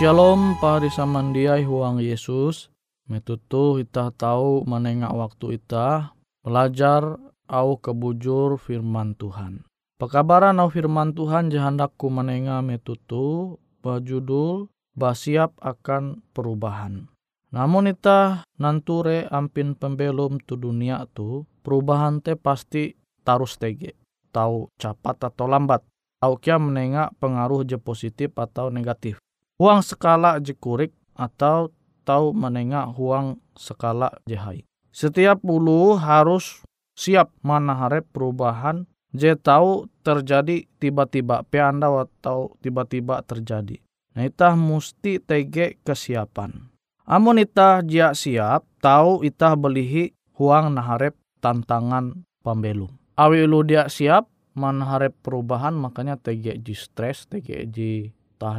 [0.00, 2.72] Shalom pahari samandiai huang Yesus.
[3.04, 9.60] Metutu kita tahu menengah waktu kita belajar au kebujur firman Tuhan.
[10.00, 17.12] Pekabaran au firman Tuhan jahandakku menengah metutu berjudul basiap akan perubahan.
[17.52, 24.00] Namun ita nanture ampin pembelum tu dunia tu perubahan te pasti tarus tege.
[24.32, 25.84] Tahu cepat atau lambat.
[26.24, 29.20] Tahu kia menengah pengaruh je positif atau negatif
[29.60, 31.68] huang skala jekurik atau
[32.08, 34.64] tahu menengah huang skala jehai.
[34.88, 36.64] Setiap bulu harus
[36.96, 43.76] siap mana harap perubahan je tahu terjadi tiba-tiba pe anda atau tiba-tiba terjadi.
[44.16, 46.72] Nah itah mesti tege kesiapan.
[47.04, 51.12] Amun itah jia siap tahu itah belihi huang naharep
[51.44, 52.90] tantangan pembelum.
[53.20, 54.24] Awi lu dia siap
[54.56, 58.56] manaharep perubahan makanya tege ji stres tege ji tah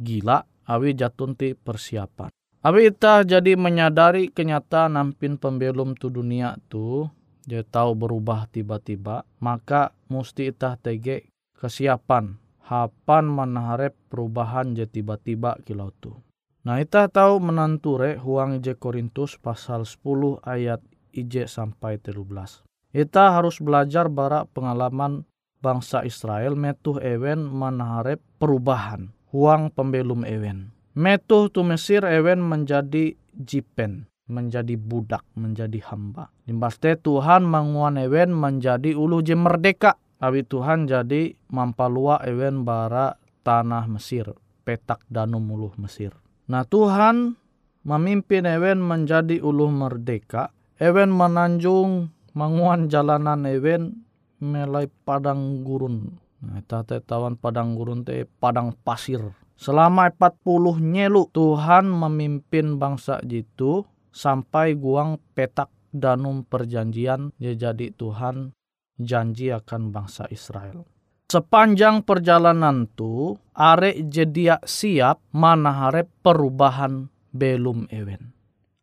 [0.00, 2.30] gila awi jatun ti persiapan.
[2.66, 7.06] Awi ita jadi menyadari kenyataan nampin pembelum tu dunia tu
[7.46, 15.94] dia tahu berubah tiba-tiba maka mesti ita tege kesiapan hapan menaharep perubahan je tiba-tiba kilau
[16.02, 16.18] tu.
[16.66, 20.82] Nah ita tahu menanture huang je Korintus pasal 10 ayat
[21.14, 22.66] IJ sampai 13.
[22.90, 25.22] Ita harus belajar bara pengalaman
[25.62, 30.72] bangsa Israel metuh ewen menaharep perubahan huang pembelum ewen.
[30.96, 36.32] Metuh tu Mesir ewen menjadi jipen, menjadi budak, menjadi hamba.
[36.48, 40.00] Dimbaste Tuhan manguan ewen menjadi ulu je merdeka.
[40.16, 44.32] Awi Tuhan jadi mampalua ewen bara tanah Mesir,
[44.64, 46.16] petak danum ulu Mesir.
[46.48, 47.36] Nah Tuhan
[47.84, 50.48] memimpin ewen menjadi ulu merdeka.
[50.80, 54.00] Ewen menanjung manguan jalanan ewen
[54.40, 59.32] melai padang gurun Nah, teh tawan padang gurun teh padang pasir.
[59.56, 68.52] Selama 40 nyelu Tuhan memimpin bangsa jitu sampai guang petak danum perjanjian jadi Tuhan
[69.00, 70.84] janji akan bangsa Israel.
[71.26, 78.30] Sepanjang perjalanan tu are jedia siap mana hare perubahan belum ewen.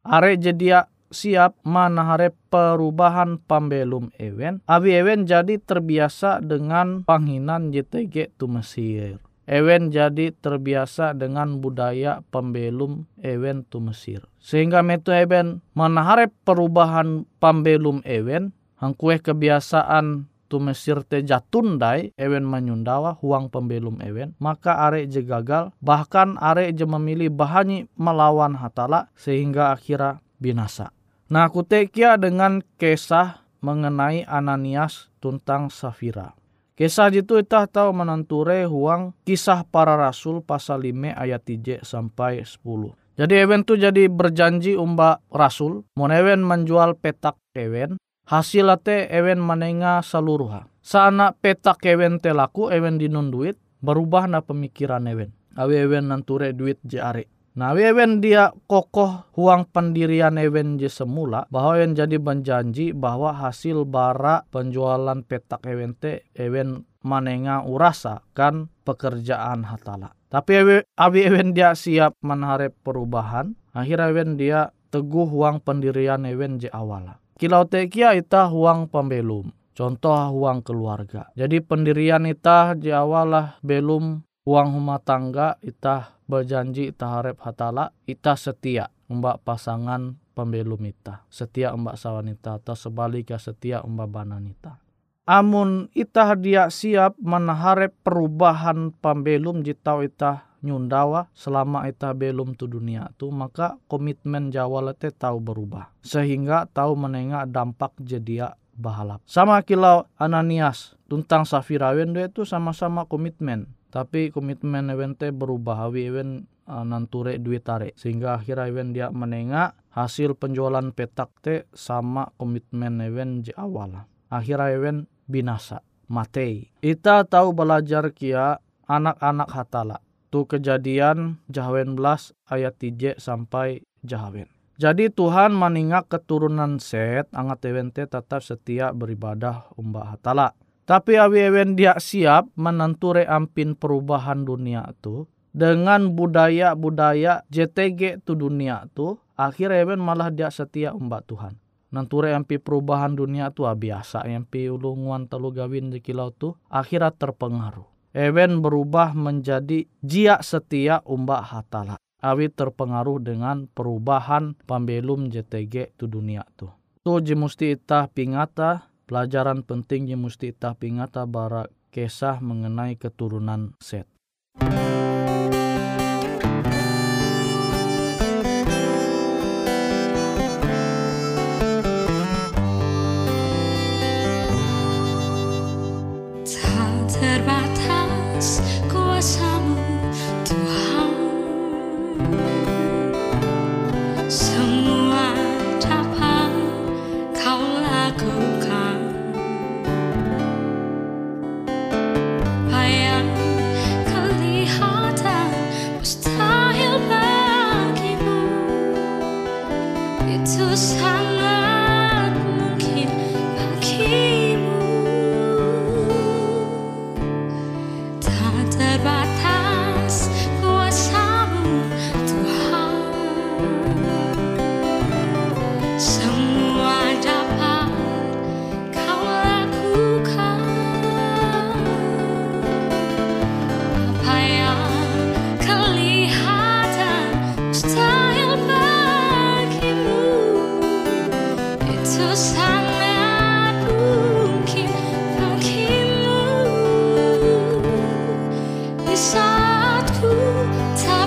[0.03, 4.59] Are jedia siap manahare perubahan pambelum ewen.
[4.65, 9.21] Abi ewen jadi terbiasa dengan panghinan JTG tu Mesir.
[9.45, 14.25] Ewen jadi terbiasa dengan budaya pembelum ewen tu Mesir.
[14.41, 18.51] Sehingga metu ewen manahare perubahan pambelum ewen.
[18.81, 25.73] Hangkueh kebiasaan tu Mesir te jatundai ewen menyundawa huang pembelum ewen maka are je gagal
[25.81, 30.91] bahkan are je memilih bahani melawan hatala sehingga akhirnya binasa.
[31.33, 36.37] Nah, kutekia dengan kisah mengenai Ananias tentang Safira.
[36.77, 42.93] Kisah itu kita tahu menenture huang kisah para rasul pasal 5 ayat 3 sampai 10.
[43.17, 47.97] Jadi Ewen tu jadi berjanji umba rasul, mon Ewen menjual petak Ewen,
[48.29, 50.69] hasil te Ewen menenga seluruh.
[50.85, 55.33] Sana petak Ewen te laku Ewen dinun duit, berubah na pemikiran Ewen.
[55.57, 57.32] Awe Ewen nanture duit jare.
[57.53, 63.85] Nah, ewen dia kokoh huang pendirian ewen je semula bahwa ewen jadi berjanji bahwa hasil
[63.85, 70.17] bara penjualan petak ewen te ewen manenga urasa kan pekerjaan hatala.
[70.33, 76.73] Tapi abi ewen dia siap menharap perubahan, akhirnya ewen dia teguh huang pendirian ewen je
[76.73, 77.21] awala.
[77.37, 79.53] Kilau tekia ita huang pembelum.
[79.73, 81.29] Contoh huang keluarga.
[81.37, 88.91] Jadi pendirian ita di awal belum uang rumah tangga ita berjanji taharep hatala ita setia
[89.07, 94.83] mbak pasangan pembelum ita setia mbak sawanita atau sebaliknya setia mbak bananita
[95.23, 103.15] amun ita dia siap menaharep perubahan pembelum jitau ita nyundawa selama ita belum tu dunia
[103.15, 105.91] tu maka komitmen jawa lete tahu berubah.
[106.07, 109.19] Sehingga tahu menengah dampak jadi bahalap.
[109.27, 116.81] Sama kilau Ananias tentang Safira itu sama-sama komitmen tapi komitmen event berubah hawi event uh,
[116.81, 123.45] nanture duit tarik sehingga akhirnya event dia menengah hasil penjualan petak te sama komitmen event
[123.45, 124.09] di awal.
[124.33, 126.73] Akhirnya event binasa matei.
[126.81, 128.57] Kita tahu belajar kia
[128.89, 130.01] anak-anak hatala.
[130.33, 138.09] Tu kejadian jahawen belas ayat 3 sampai jahawen jadi Tuhan meningak keturunan Set, angat evente
[138.09, 140.57] tetap setia beribadah umbah hatala.
[140.83, 148.83] Tapi awi ewen dia siap menenture ampin perubahan dunia tu dengan budaya-budaya JTG tu dunia
[148.91, 151.55] tu akhirnya ewen malah dia setia umbak Tuhan.
[151.93, 157.13] Nanture ampi perubahan dunia tu ah, biasa ampi ulunguan telu gawin di kilau tu akhirnya
[157.13, 157.85] terpengaruh.
[158.17, 162.01] Ewen berubah menjadi jia setia umbak hatala.
[162.17, 166.65] Awi terpengaruh dengan perubahan pembelum JTG tu dunia tu.
[167.03, 173.77] Tu ji musti itah pingata, pelajaran penting ji musti itah pingata bara kisah mengenai keturunan
[173.77, 174.09] Set.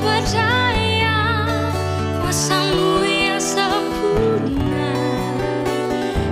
[0.06, 1.18] percaya
[2.22, 4.94] kuasamu yang sempurna.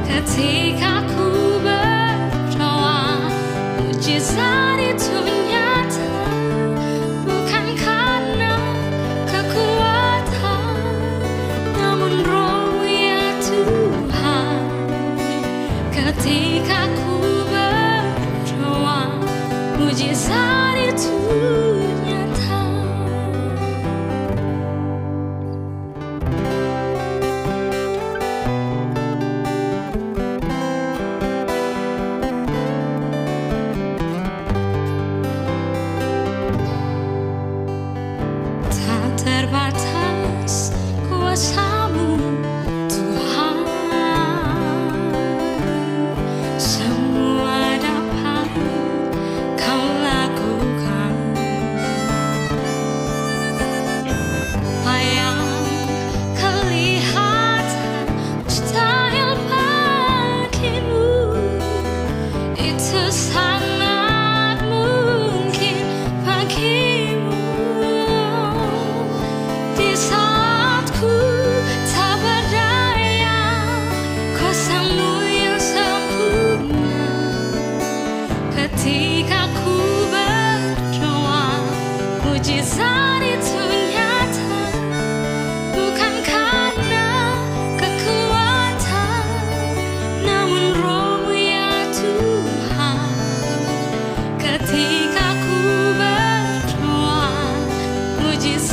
[0.07, 1.03] Ketika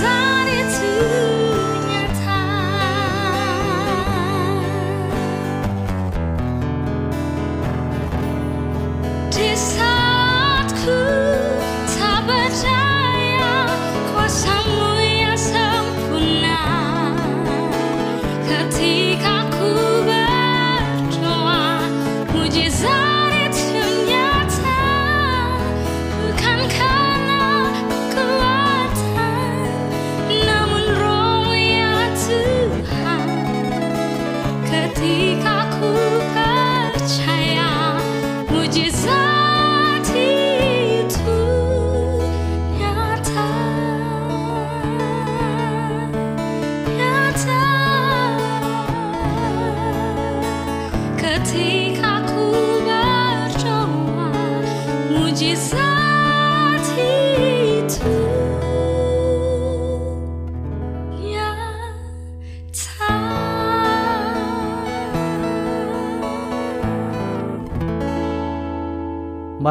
[0.01, 0.30] 사랑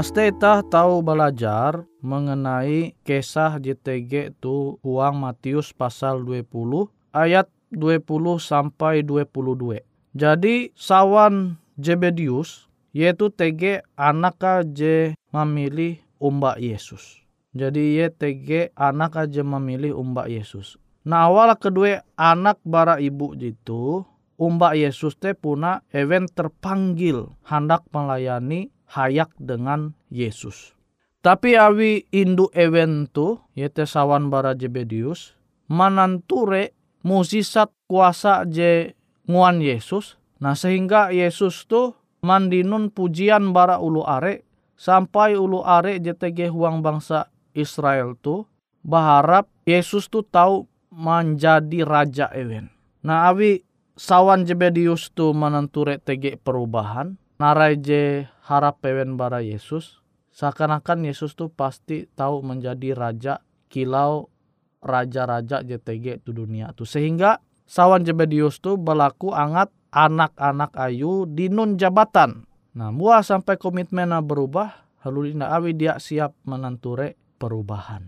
[0.00, 8.08] Pasti kita tahu belajar mengenai kisah JTG itu uang Matius pasal 20 ayat 20
[8.40, 9.89] sampai 22.
[10.10, 17.22] Jadi sawan Jebedius yaitu TG anak aja memilih umbak Yesus.
[17.54, 20.74] Jadi ye TG anak aja memilih umbak Yesus.
[21.06, 24.02] Nah awal kedua anak bara ibu gitu
[24.40, 30.74] umbak Yesus teh puna event terpanggil hendak melayani hayak dengan Yesus.
[31.20, 35.36] Tapi awi indu ewen tu, yaitu sawan bara Jebedius,
[35.68, 36.72] mananture
[37.04, 38.96] musisat kuasa je
[39.30, 40.18] nguan Yesus.
[40.42, 41.94] Nah sehingga Yesus tu
[42.26, 44.42] mandinun pujian bara ulu are
[44.74, 48.50] sampai ulu are JTG huang bangsa Israel tu
[48.82, 52.72] berharap Yesus tu tahu menjadi raja ewen.
[53.06, 53.62] Nah awi
[53.94, 60.00] sawan Jebedius tu menenture TG perubahan narai je harap ewen bara Yesus
[60.32, 63.34] seakan-akan Yesus tuh pasti tahu menjadi raja
[63.68, 64.32] kilau
[64.80, 67.36] raja-raja JTG tu dunia tuh sehingga
[67.70, 72.42] sawan Jebedius tuh berlaku angat anak-anak ayu di nun jabatan.
[72.74, 78.02] Nah, buah sampai komitmennya berubah, lalu awi dia siap menenture perubahan.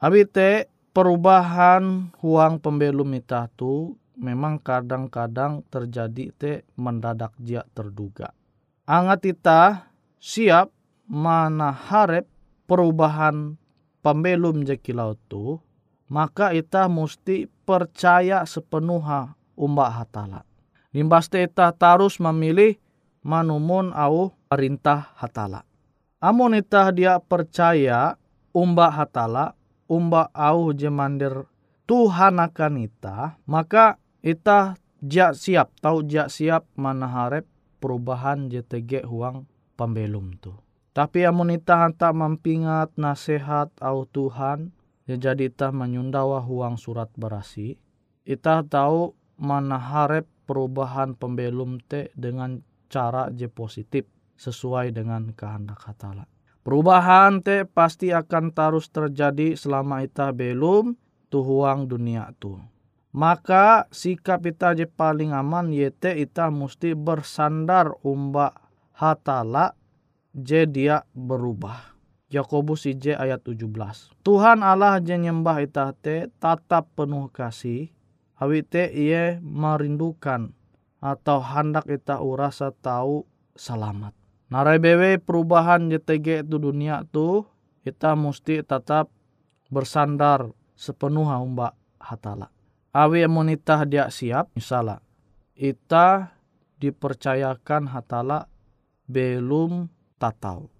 [0.00, 8.32] Abi te perubahan huang pembelum ita tu memang kadang-kadang terjadi te mendadak dia terduga.
[8.88, 10.72] Angat kita siap
[11.08, 12.24] mana harap
[12.68, 13.56] perubahan
[14.04, 15.60] pembelum jekilau tu,
[16.08, 20.42] maka ita mesti percaya sepenuhnya umbak hatala.
[20.96, 22.80] Limbas ita tarus memilih
[23.20, 25.68] manumun au perintah hatala.
[26.18, 28.16] Amun ita dia percaya
[28.56, 29.54] umbak hatala,
[29.86, 31.46] umbak au jemandir
[31.88, 37.48] Tuhan akan ita, maka ita jak siap, tahu jak siap mana harap
[37.80, 40.52] perubahan JTG huang pembelum tu.
[40.92, 44.74] Tapi amun ita hantak mampingat nasihat au Tuhan,
[45.08, 47.80] ya jadi ita menyundawa huang surat berasi,
[48.28, 52.60] ita tahu mana harap perubahan pembelum te dengan
[52.92, 54.04] cara je positif
[54.36, 56.28] sesuai dengan kehendak hatala.
[56.60, 60.92] Perubahan te pasti akan terus terjadi selama ita belum
[61.32, 62.60] tuhuang dunia tu.
[63.16, 68.52] Maka sikap ita je paling aman yete ita mesti bersandar umba
[68.92, 69.72] hatala
[70.36, 71.97] je dia berubah.
[72.28, 73.64] Yakobus IJ ayat 17.
[74.20, 75.64] Tuhan Allah je nyembah
[75.96, 77.88] te tatap penuh kasih.
[78.36, 80.52] Hawite ia merindukan
[81.00, 84.14] atau hendak ita urasa tahu selamat.
[84.52, 87.48] Narai bewe perubahan JTG itu dunia tu
[87.82, 89.10] kita mesti tetap
[89.72, 92.52] bersandar sepenuh mbak hatala.
[92.92, 95.02] Awi monita dia siap misalnya
[95.58, 96.38] ita
[96.78, 98.46] dipercayakan hatala
[99.10, 99.90] belum
[100.22, 100.77] tatau.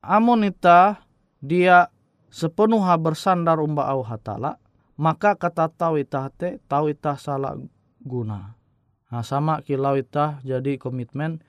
[0.00, 1.04] Amun ita
[1.44, 1.92] dia
[2.32, 4.56] sepenuhnya bersandar umba au hatala,
[4.96, 7.56] maka kata tahu ita te tahu ita salah
[8.00, 8.56] guna.
[9.12, 11.44] Nah sama kilau ita jadi komitmen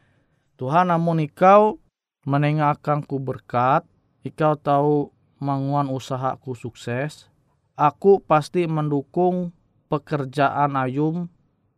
[0.59, 1.79] Tuhan amun ikau
[2.27, 3.87] menengahkan ku berkat,
[4.21, 5.09] ikau tahu
[5.41, 7.31] manguan usahaku sukses,
[7.73, 9.55] aku pasti mendukung
[9.89, 11.31] pekerjaan ayum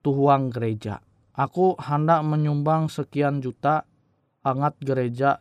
[0.03, 0.99] tuhuang gereja.
[1.33, 3.87] Aku hendak menyumbang sekian juta
[4.43, 5.39] angat gereja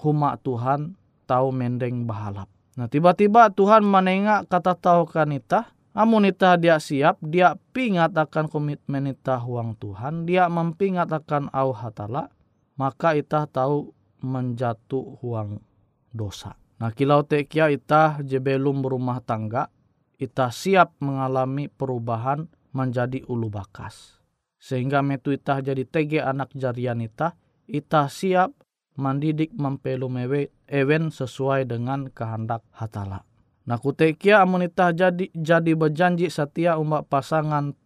[0.00, 0.96] huma Tuhan
[1.28, 2.48] tahu mendeng bahalap.
[2.74, 9.10] Nah tiba-tiba Tuhan menengak kata tahu kanita, amun ita dia siap, dia pingat akan komitmen
[9.10, 12.32] ita huang Tuhan, dia mempingat akan au hatala,
[12.80, 13.92] maka ita tahu
[14.24, 15.60] menjatuh huang
[16.10, 16.56] dosa.
[16.80, 19.68] Nah kilau tekia ita jebelum berumah tangga,
[20.16, 24.16] ita siap mengalami perubahan menjadi ulu bakas.
[24.60, 27.36] Sehingga metu ita jadi tege anak jarian ita,
[27.68, 28.52] ita siap
[28.98, 33.22] mendidik mempelumewe ewen sesuai dengan kehendak hatala.
[33.68, 37.76] Nah kutekia amun ita jadi jadi berjanji setia umbak pasangan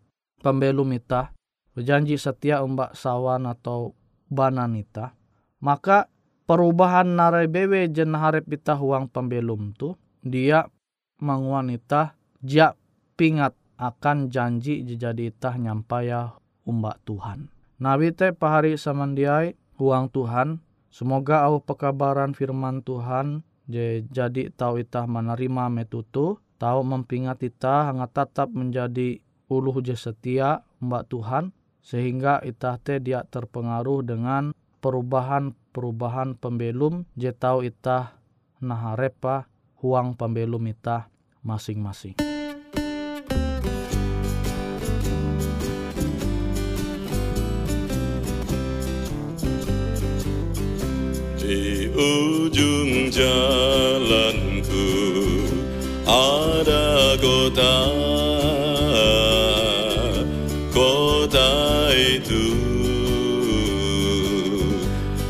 [0.41, 1.37] pembelum ita,
[1.77, 3.93] berjanji setia umbak sawan atau
[4.33, 5.13] banan ita,
[5.61, 6.09] maka
[6.49, 7.49] perubahan narai
[7.93, 9.93] jen harap ita huang pembelum tu,
[10.25, 10.65] dia
[11.21, 12.81] menguanita jak
[13.17, 16.33] pingat akan janji jadi ita nyampaya
[16.65, 17.53] umbak Tuhan.
[17.77, 20.64] Nabi te pahari samandiai huang Tuhan
[20.95, 28.55] Semoga au pekabaran firman Tuhan jadi tahu itah menerima metutu, tahu mempingat itah hangat tetap
[28.55, 29.19] menjadi
[29.51, 31.51] uluh je setia mbak Tuhan,
[31.83, 38.15] sehingga itah te dia terpengaruh dengan perubahan-perubahan pembelum je tahu itah
[38.63, 39.51] naharepa
[39.83, 41.11] huang pembelum itah
[41.43, 42.34] masing-masing.
[51.95, 54.91] Ujung jalanku
[56.05, 57.75] ada kota
[60.75, 62.51] Kota itu.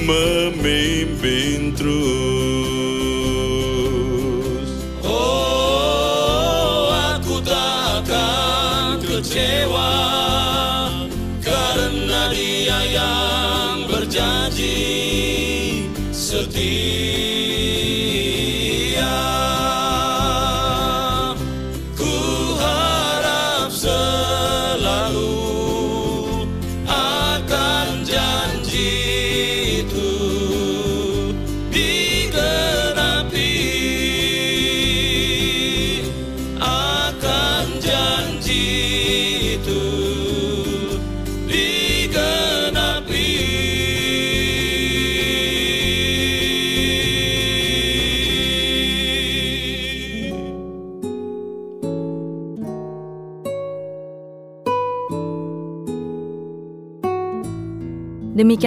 [0.05, 0.44] Yesus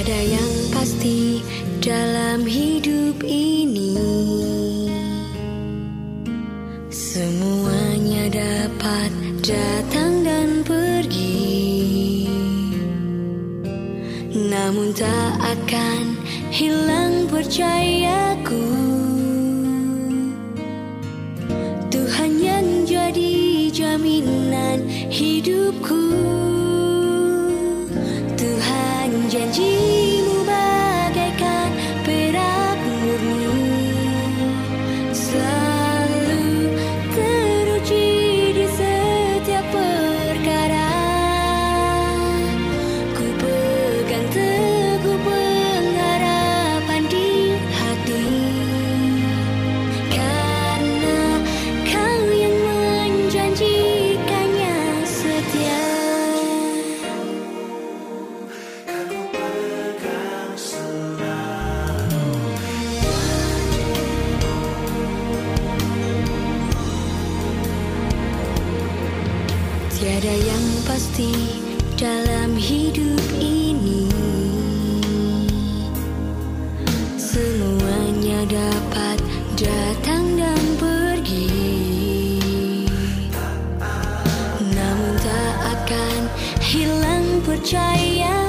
[0.00, 1.44] Tiada yang pasti
[1.84, 2.79] dalam hidup
[86.70, 88.39] hilang percayaku